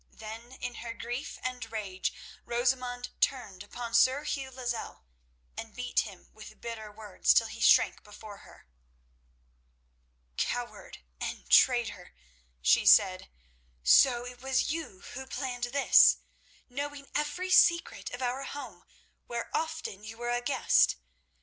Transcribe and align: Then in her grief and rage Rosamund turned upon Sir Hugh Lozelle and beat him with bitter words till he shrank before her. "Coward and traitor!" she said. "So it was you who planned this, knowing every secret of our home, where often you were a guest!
Then 0.17 0.53
in 0.53 0.73
her 0.81 0.95
grief 0.95 1.37
and 1.43 1.71
rage 1.71 2.11
Rosamund 2.43 3.09
turned 3.21 3.61
upon 3.61 3.93
Sir 3.93 4.23
Hugh 4.23 4.49
Lozelle 4.49 5.05
and 5.55 5.75
beat 5.75 5.99
him 5.99 6.31
with 6.33 6.59
bitter 6.59 6.91
words 6.91 7.35
till 7.35 7.45
he 7.45 7.61
shrank 7.61 8.03
before 8.03 8.37
her. 8.37 8.67
"Coward 10.37 11.03
and 11.19 11.47
traitor!" 11.51 12.15
she 12.63 12.83
said. 12.83 13.29
"So 13.83 14.25
it 14.25 14.41
was 14.41 14.71
you 14.71 15.01
who 15.01 15.27
planned 15.27 15.65
this, 15.65 16.17
knowing 16.67 17.07
every 17.13 17.51
secret 17.51 18.09
of 18.09 18.23
our 18.23 18.41
home, 18.45 18.85
where 19.27 19.51
often 19.55 20.03
you 20.03 20.17
were 20.17 20.31
a 20.31 20.41
guest! 20.41 20.95